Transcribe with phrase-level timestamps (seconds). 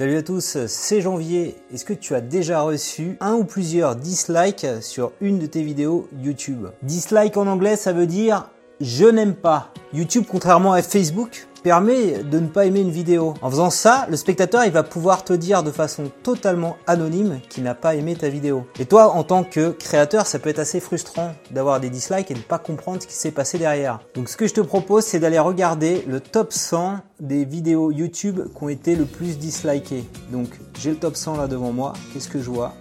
[0.00, 1.56] Salut à tous, c'est Janvier.
[1.74, 6.08] Est-ce que tu as déjà reçu un ou plusieurs dislikes sur une de tes vidéos
[6.22, 6.68] YouTube?
[6.82, 8.48] Dislike en anglais, ça veut dire
[8.80, 9.72] je n'aime pas.
[9.92, 13.34] YouTube, contrairement à Facebook, permet de ne pas aimer une vidéo.
[13.42, 17.64] En faisant ça, le spectateur il va pouvoir te dire de façon totalement anonyme qu'il
[17.64, 18.66] n'a pas aimé ta vidéo.
[18.78, 22.34] Et toi, en tant que créateur, ça peut être assez frustrant d'avoir des dislikes et
[22.34, 24.00] de ne pas comprendre ce qui s'est passé derrière.
[24.14, 28.40] Donc ce que je te propose, c'est d'aller regarder le top 100 des vidéos YouTube
[28.56, 30.04] qui ont été le plus dislikées.
[30.30, 31.92] Donc j'ai le top 100 là devant moi.
[32.12, 32.74] Qu'est-ce que je vois?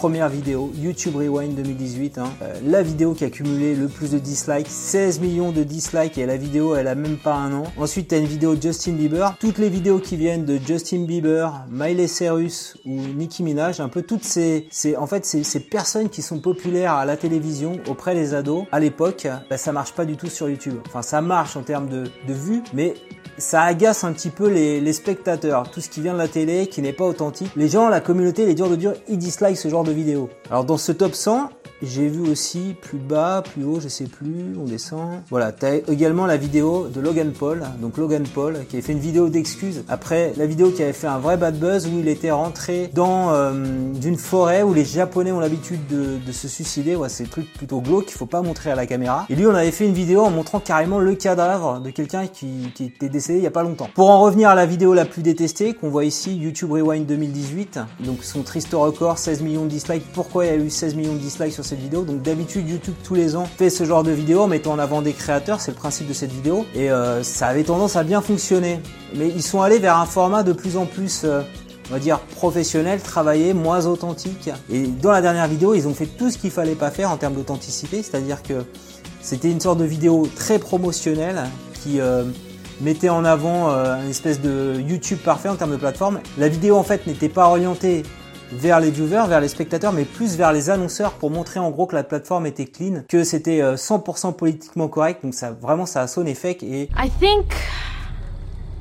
[0.00, 2.16] Première vidéo, YouTube Rewind 2018.
[2.16, 2.32] Hein.
[2.40, 6.24] Euh, la vidéo qui a cumulé le plus de dislikes, 16 millions de dislikes et
[6.24, 7.64] la vidéo elle a même pas un an.
[7.76, 9.36] Ensuite tu as une vidéo Justin Bieber.
[9.38, 14.00] Toutes les vidéos qui viennent de Justin Bieber, Miley Cyrus ou Nicki Minaj, un peu
[14.00, 18.14] toutes ces, ces en fait ces, ces, personnes qui sont populaires à la télévision auprès
[18.14, 20.76] des ados à l'époque, bah, ça marche pas du tout sur YouTube.
[20.86, 22.94] Enfin ça marche en termes de, de vues, mais
[23.40, 26.66] ça agace un petit peu les, les, spectateurs, tout ce qui vient de la télé,
[26.66, 27.50] qui n'est pas authentique.
[27.56, 30.28] Les gens, la communauté, les durs de dur, ils dislikent ce genre de vidéos.
[30.50, 31.50] Alors dans ce top 100,
[31.82, 35.22] j'ai vu aussi plus bas, plus haut, je sais plus, on descend.
[35.30, 38.92] Voilà, tu as également la vidéo de Logan Paul, donc Logan Paul qui avait fait
[38.92, 42.08] une vidéo d'excuses après la vidéo qui avait fait un vrai bad buzz où il
[42.08, 43.52] était rentré dans euh,
[43.94, 46.96] d'une forêt où les Japonais ont l'habitude de, de, se suicider.
[46.96, 49.26] Ouais, c'est trucs plutôt glauques qu'il faut pas montrer à la caméra.
[49.28, 52.72] Et lui, on avait fait une vidéo en montrant carrément le cadavre de quelqu'un qui,
[52.74, 53.88] qui était décédé il y a pas longtemps.
[53.94, 57.80] Pour en revenir à la vidéo la plus détestée qu'on voit ici, YouTube Rewind 2018,
[58.00, 60.04] donc son triste record, 16 millions de dislikes.
[60.12, 62.02] Pourquoi il y a eu 16 millions de dislikes sur cette vidéo.
[62.02, 65.12] Donc d'habitude YouTube tous les ans fait ce genre de vidéo mettant en avant des
[65.12, 66.66] créateurs, c'est le principe de cette vidéo.
[66.74, 68.80] Et euh, ça avait tendance à bien fonctionner.
[69.16, 71.22] Mais ils sont allés vers un format de plus en plus...
[71.24, 71.42] Euh,
[71.88, 74.48] on va dire professionnel, travaillé, moins authentique.
[74.70, 77.16] Et dans la dernière vidéo, ils ont fait tout ce qu'il fallait pas faire en
[77.16, 78.62] termes d'authenticité, c'est-à-dire que
[79.20, 81.40] c'était une sorte de vidéo très promotionnelle
[81.82, 82.22] qui euh,
[82.80, 86.20] mettait en avant une espèce de YouTube parfait en termes de plateforme.
[86.38, 88.04] La vidéo en fait n'était pas orientée
[88.52, 91.86] vers les viewers, vers les spectateurs, mais plus vers les annonceurs pour montrer en gros
[91.86, 95.22] que la plateforme était clean, que c'était 100% euh, politiquement correct.
[95.22, 97.46] Donc ça vraiment ça a sonné fake et I think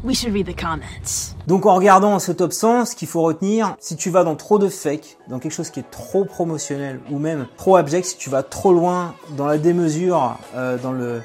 [0.03, 1.35] we should read the comments.
[1.47, 4.59] Donc en regardant ce top 100, ce qu'il faut retenir, si tu vas dans trop
[4.59, 8.29] de fake, dans quelque chose qui est trop promotionnel ou même trop abject, si tu
[8.29, 11.21] vas trop loin dans la démesure, euh, dans le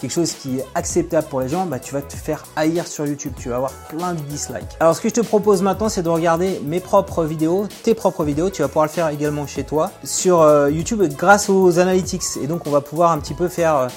[0.00, 3.06] quelque chose qui est acceptable pour les gens, bah, tu vas te faire haïr sur
[3.06, 3.32] YouTube.
[3.38, 4.76] Tu vas avoir plein de dislikes.
[4.80, 8.24] Alors, ce que je te propose maintenant, c'est de regarder mes propres vidéos, tes propres
[8.24, 8.50] vidéos.
[8.50, 12.22] Tu vas pouvoir le faire également chez toi sur euh, YouTube grâce aux analytics.
[12.42, 13.88] Et donc, on va pouvoir un petit peu faire euh,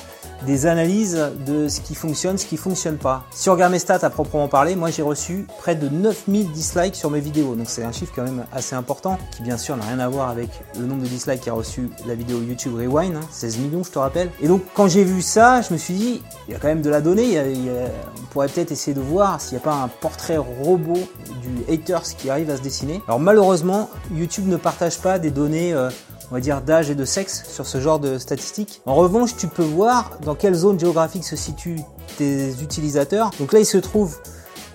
[0.45, 3.23] des analyses de ce qui fonctionne, ce qui fonctionne pas.
[3.31, 6.95] Si on regarde mes stats à proprement parler, moi j'ai reçu près de 9000 dislikes
[6.95, 7.55] sur mes vidéos.
[7.55, 10.29] Donc c'est un chiffre quand même assez important, qui bien sûr n'a rien à voir
[10.29, 10.49] avec
[10.79, 13.99] le nombre de dislikes qu'a reçu la vidéo YouTube Rewind, 16 hein, millions je te
[13.99, 14.29] rappelle.
[14.41, 16.81] Et donc quand j'ai vu ça, je me suis dit, il y a quand même
[16.81, 20.37] de la donnée, on pourrait peut-être essayer de voir s'il n'y a pas un portrait
[20.37, 20.99] robot
[21.41, 23.01] du haters qui arrive à se dessiner.
[23.07, 25.73] Alors malheureusement, YouTube ne partage pas des données...
[25.73, 25.89] Euh,
[26.31, 28.81] on va dire d'âge et de sexe sur ce genre de statistiques.
[28.85, 31.81] En revanche, tu peux voir dans quelle zone géographique se situent
[32.17, 33.31] tes utilisateurs.
[33.37, 34.17] Donc là, il se trouve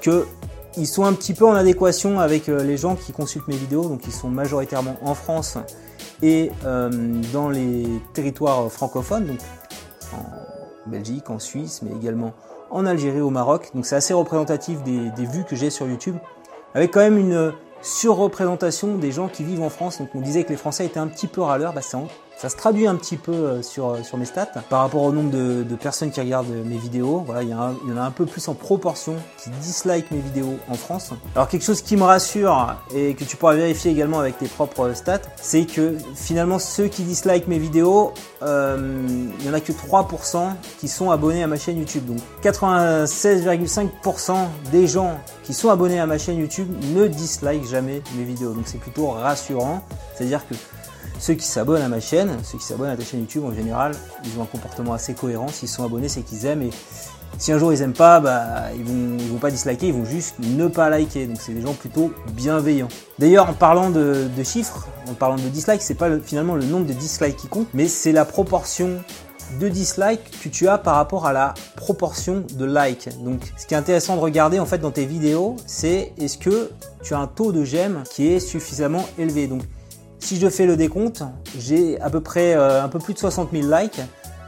[0.02, 0.26] que
[0.76, 3.88] ils sont un petit peu en adéquation avec euh, les gens qui consultent mes vidéos,
[3.88, 5.56] donc ils sont majoritairement en France
[6.22, 6.90] et euh,
[7.32, 9.38] dans les territoires francophones, donc
[10.12, 12.34] en Belgique, en Suisse, mais également
[12.70, 13.70] en Algérie, au Maroc.
[13.74, 16.16] Donc c'est assez représentatif des, des vues que j'ai sur YouTube,
[16.74, 19.98] avec quand même une surreprésentation des gens qui vivent en France.
[19.98, 22.00] Donc on disait que les Français étaient un petit peu râleurs, bah ça,
[22.36, 25.12] ça se traduit un petit peu euh, sur, euh, sur mes stats par rapport au
[25.12, 27.22] nombre de, personnes qui regardent mes vidéos.
[27.24, 30.74] Voilà, il y, en a un peu plus en proportion qui dislike mes vidéos en
[30.74, 31.12] France.
[31.34, 34.92] Alors quelque chose qui me rassure et que tu pourras vérifier également avec tes propres
[34.94, 39.06] stats, c'est que finalement ceux qui dislike mes vidéos, euh,
[39.38, 42.04] il y en a que 3% qui sont abonnés à ma chaîne YouTube.
[42.06, 44.36] Donc 96,5%
[44.72, 48.52] des gens qui sont abonnés à ma chaîne YouTube ne dislike jamais mes vidéos.
[48.52, 49.82] Donc c'est plutôt rassurant.
[50.14, 50.54] C'est-à-dire que
[51.18, 53.92] ceux qui s'abonnent à ma chaîne, ceux qui s'abonnent à ta chaîne YouTube en général,
[54.24, 55.48] ils ont un comportement assez cohérent.
[55.48, 56.62] S'ils sont abonnés, c'est qu'ils aiment.
[56.62, 56.70] Et
[57.38, 60.04] si un jour ils aiment pas, bah, ils vont, ils vont pas disliker, ils vont
[60.04, 61.26] juste ne pas liker.
[61.26, 62.88] Donc c'est des gens plutôt bienveillants.
[63.18, 66.86] D'ailleurs, en parlant de, chiffres, en parlant de dislikes, c'est pas le, finalement le nombre
[66.86, 68.98] de dislikes qui compte, mais c'est la proportion
[69.60, 73.08] de dislikes que tu as par rapport à la proportion de likes.
[73.22, 76.70] Donc ce qui est intéressant de regarder en fait dans tes vidéos, c'est est-ce que
[77.02, 79.46] tu as un taux de j'aime qui est suffisamment élevé.
[79.46, 79.62] Donc
[80.26, 81.22] si je fais le décompte,
[81.56, 84.00] j'ai à peu près euh, un peu plus de 60 000 likes,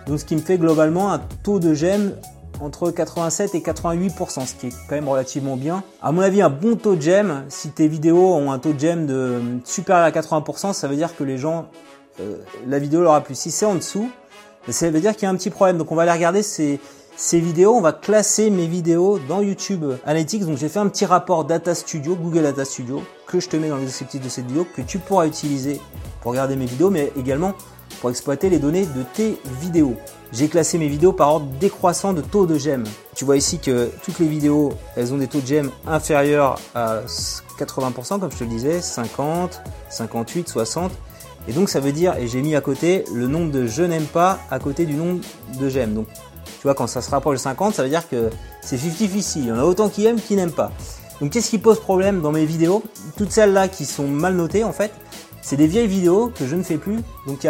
[0.09, 2.17] donc ce qui me fait globalement un taux de j'aime
[2.61, 5.85] entre 87 et 88%, ce qui est quand même relativement bien.
[6.03, 8.81] À mon avis, un bon taux de j'aime, si tes vidéos ont un taux de
[8.81, 11.69] j'aime de supérieur à 80%, ça veut dire que les gens,
[12.21, 13.37] euh, la vidéo leur a plu.
[13.37, 14.11] Si c'est en dessous,
[14.69, 15.79] ça veut dire qu'il y a un petit problème.
[15.79, 16.81] Donc on va aller regarder ces,
[17.21, 20.47] ces vidéos, on va classer mes vidéos dans YouTube Analytics.
[20.47, 23.69] Donc j'ai fait un petit rapport Data Studio, Google Data Studio, que je te mets
[23.69, 25.81] dans le descriptif de cette vidéo, que tu pourras utiliser
[26.21, 27.55] pour regarder mes vidéos, mais également
[28.01, 29.97] pour exploiter les données de tes vidéos.
[30.33, 32.85] J'ai classé mes vidéos par ordre décroissant de taux de j'aime.
[33.17, 37.01] Tu vois ici que toutes les vidéos, elles ont des taux de j'aime inférieurs à
[37.59, 40.93] 80%, comme je te le disais, 50, 58, 60.
[41.49, 44.05] Et donc ça veut dire, et j'ai mis à côté le nombre de je n'aime
[44.05, 45.21] pas à côté du nombre
[45.59, 45.95] de j'aime.
[45.95, 46.07] Donc
[46.59, 49.33] tu vois, quand ça se rapproche de 50, ça veut dire que c'est 50-50.
[49.37, 50.73] Il y en a autant qui aiment qui n'aiment pas.
[51.21, 52.83] Donc qu'est-ce qui pose problème dans mes vidéos?
[53.17, 54.93] Toutes celles-là qui sont mal notées en fait,
[55.41, 56.99] c'est des vieilles vidéos que je ne fais plus.
[57.27, 57.47] Donc il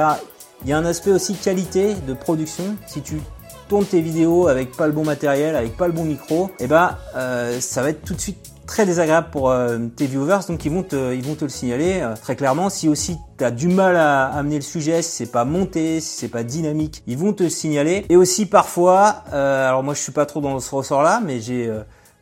[0.67, 2.77] y a, un aspect aussi qualité de production.
[2.87, 3.21] Si tu
[3.69, 6.67] tournes tes vidéos avec pas le bon matériel, avec pas le bon micro, et eh
[6.67, 10.65] ben euh, ça va être tout de suite très désagréable pour euh, tes viewers, donc
[10.65, 12.69] ils vont te, ils vont te le signaler euh, très clairement.
[12.69, 16.19] Si aussi tu as du mal à amener le sujet, si c'est pas monté, si
[16.19, 18.05] c'est pas dynamique, ils vont te le signaler.
[18.11, 21.73] Et aussi parfois, euh, alors moi je suis pas trop dans ce ressort-là, mais j'ai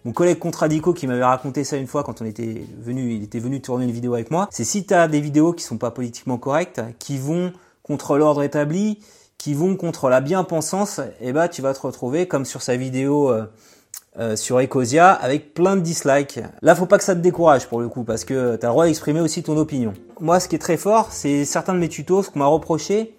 [0.04, 3.40] mon collègue Contradico qui m'avait raconté ça une fois quand on était venu, il était
[3.40, 4.48] venu tourner une vidéo avec moi.
[4.52, 7.52] C'est si tu as des vidéos qui sont pas politiquement correctes, qui vont
[7.82, 9.00] contre l'ordre établi,
[9.36, 12.76] qui vont contre la bien-pensance, et eh ben tu vas te retrouver comme sur sa
[12.76, 13.32] vidéo
[14.18, 16.40] euh, sur Ecosia avec plein de dislikes.
[16.62, 18.72] Là, faut pas que ça te décourage pour le coup parce que tu as le
[18.72, 19.92] droit d'exprimer aussi ton opinion.
[20.20, 23.16] Moi, ce qui est très fort, c'est certains de mes tutos, ce qu'on m'a reproché,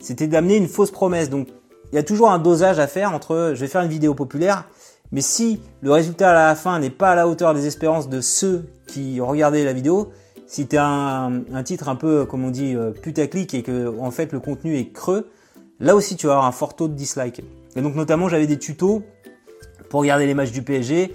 [0.00, 1.30] c'était d'amener une fausse promesse.
[1.30, 1.48] Donc,
[1.92, 4.64] il y a toujours un dosage à faire entre je vais faire une vidéo populaire,
[5.12, 8.20] mais si le résultat à la fin n'est pas à la hauteur des espérances de
[8.20, 10.10] ceux qui regardaient la vidéo,
[10.46, 14.10] si tu as un, titre un peu, comme on dit, euh, putaclic et que en
[14.10, 15.30] fait le contenu est creux,
[15.78, 17.42] là aussi tu vas avoir un fort taux de dislike.
[17.76, 19.04] Et donc notamment j'avais des tutos
[19.90, 21.12] pour regarder les matchs du PSG,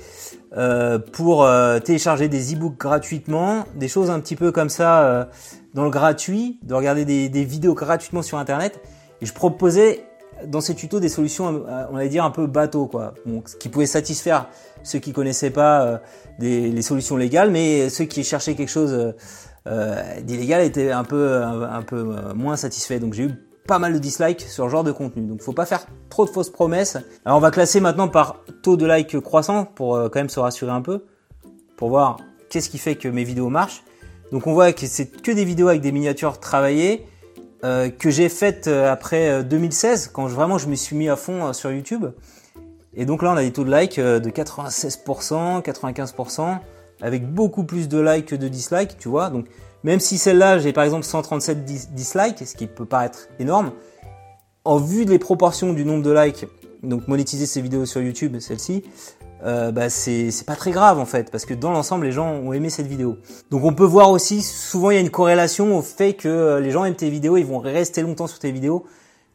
[0.56, 5.26] euh, pour euh, télécharger des e-books gratuitement, des choses un petit peu comme ça euh,
[5.74, 8.80] dans le gratuit, de regarder des, des, vidéos gratuitement sur Internet.
[9.22, 10.04] Et je proposais
[10.46, 13.14] dans ces tutos des solutions, on va dire un peu bateau, quoi,
[13.46, 14.50] ce qui pouvait satisfaire
[14.84, 16.02] ceux qui connaissaient pas
[16.40, 19.14] des, les solutions légales, mais ceux qui cherchaient quelque chose
[20.22, 22.04] d'illégal étaient un peu un peu
[22.36, 23.00] moins satisfaits.
[23.00, 23.32] Donc j'ai eu
[23.68, 25.24] pas mal de dislikes sur ce genre de contenu.
[25.24, 26.98] Donc faut pas faire trop de fausses promesses.
[27.26, 30.40] Alors on va classer maintenant par taux de like croissant pour euh, quand même se
[30.40, 31.06] rassurer un peu,
[31.78, 32.18] pour voir
[32.50, 33.84] qu'est-ce qui fait que mes vidéos marchent.
[34.32, 37.06] Donc on voit que c'est que des vidéos avec des miniatures travaillées
[37.64, 41.52] euh, que j'ai faites euh, après 2016 quand vraiment je me suis mis à fond
[41.54, 42.06] sur YouTube.
[42.94, 46.60] Et donc là on a des taux de like de 96%, 95%
[47.02, 49.30] avec beaucoup plus de likes que de dislikes, tu vois.
[49.30, 49.46] Donc
[49.84, 51.64] même si celle-là, j'ai par exemple 137
[51.94, 53.72] dislikes, ce qui peut paraître énorme,
[54.64, 56.48] en vue des proportions du nombre de likes,
[56.82, 58.84] donc monétiser ces vidéos sur YouTube, celle-ci,
[59.44, 62.52] euh, bah c'est pas très grave en fait, parce que dans l'ensemble, les gens ont
[62.54, 63.18] aimé cette vidéo.
[63.52, 66.60] Donc on peut voir aussi, souvent il y a une corrélation au fait que euh,
[66.60, 68.86] les gens aiment tes vidéos, ils vont rester longtemps sur tes vidéos.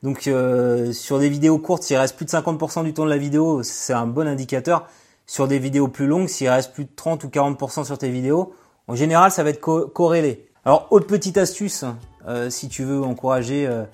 [0.03, 3.19] Donc euh, sur des vidéos courtes, s'il reste plus de 50% du temps de la
[3.19, 4.89] vidéo, c'est un bon indicateur.
[5.31, 8.53] Sur des vidéos plus longues, s'il reste plus de 30 ou 40% sur tes vidéos,
[8.89, 10.49] en général, ça va être corrélé.
[10.65, 11.85] Alors, autre petite astuce,
[12.27, 13.85] euh, si tu veux encourager euh,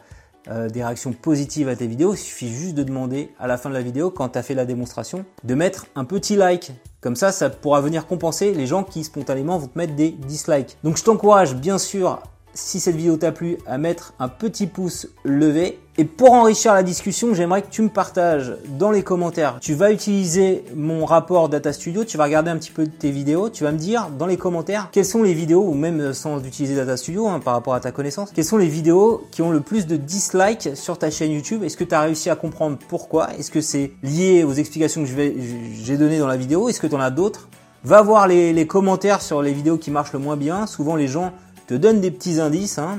[0.48, 3.68] euh, des réactions positives à tes vidéos, il suffit juste de demander à la fin
[3.68, 6.72] de la vidéo, quand tu as fait la démonstration, de mettre un petit like.
[7.02, 10.78] Comme ça, ça pourra venir compenser les gens qui spontanément vont te mettre des dislikes.
[10.84, 12.22] Donc je t'encourage bien sûr
[12.56, 15.78] si cette vidéo t'a plu, à mettre un petit pouce levé.
[15.98, 19.58] Et pour enrichir la discussion, j'aimerais que tu me partages dans les commentaires.
[19.60, 23.48] Tu vas utiliser mon rapport Data Studio, tu vas regarder un petit peu tes vidéos,
[23.48, 26.74] tu vas me dire dans les commentaires quelles sont les vidéos, ou même sans utiliser
[26.74, 29.60] Data Studio hein, par rapport à ta connaissance, quelles sont les vidéos qui ont le
[29.60, 31.62] plus de dislikes sur ta chaîne YouTube?
[31.62, 33.28] Est-ce que tu as réussi à comprendre pourquoi?
[33.38, 36.68] Est-ce que c'est lié aux explications que j'ai données dans la vidéo?
[36.68, 37.48] Est-ce que tu en as d'autres?
[37.84, 40.66] Va voir les, les commentaires sur les vidéos qui marchent le moins bien.
[40.66, 41.32] Souvent les gens
[41.66, 42.78] te donne des petits indices.
[42.78, 42.98] Hein.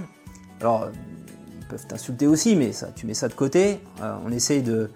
[0.61, 0.89] Alors,
[1.59, 3.79] ils peuvent t'insulter aussi, mais ça, tu mets ça de côté.
[4.01, 4.89] Euh, on essaye de,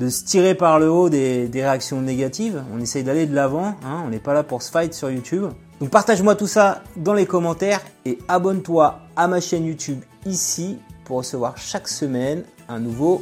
[0.00, 2.62] se tirer par le haut des, des réactions négatives.
[2.72, 3.76] On essaye d'aller de l'avant.
[3.84, 4.02] Hein.
[4.04, 5.46] On n'est pas là pour se fight sur YouTube.
[5.80, 11.18] Donc partage-moi tout ça dans les commentaires et abonne-toi à ma chaîne YouTube ici pour
[11.18, 13.20] recevoir chaque semaine un nouveau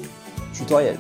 [0.53, 0.99] tutoriel.